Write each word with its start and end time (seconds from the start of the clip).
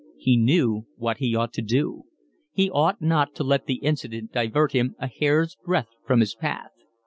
He 0.17 0.35
knew 0.35 0.87
what 0.95 1.17
he 1.17 1.35
ought 1.35 1.53
to 1.53 1.61
do. 1.61 2.05
He 2.51 2.71
ought 2.71 3.03
not 3.03 3.35
to 3.35 3.43
let 3.43 3.67
the 3.67 3.75
incident 3.75 4.31
divert 4.31 4.71
him 4.71 4.95
a 4.97 5.05
hair's 5.05 5.57
breadth 5.63 5.89
from 6.07 6.21
his 6.21 6.33
path. 6.33 6.71